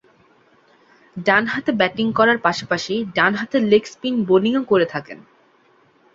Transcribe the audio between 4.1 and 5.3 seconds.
Bowling করে থাকেন।